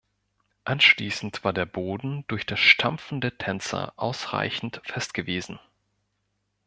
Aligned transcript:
Anschließend 0.65 1.43
war 1.43 1.53
der 1.53 1.67
Boden 1.67 2.25
durch 2.27 2.47
das 2.47 2.59
Stampfen 2.59 3.21
der 3.21 3.37
Tänzer 3.37 3.93
ausreichend 3.97 4.81
fest 4.83 5.13
gewesen. 5.13 5.59